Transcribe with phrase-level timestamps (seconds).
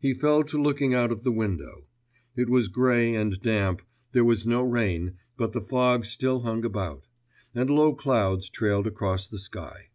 [0.00, 1.84] He fell to looking out of the window.
[2.34, 7.06] It was grey and damp; there was no rain, but the fog still hung about;
[7.54, 9.90] and low clouds trailed across the sky.